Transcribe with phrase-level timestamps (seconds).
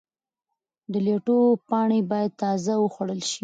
[0.91, 1.37] د لیټو
[1.69, 3.39] پاڼې باید تازه وخوړل شي.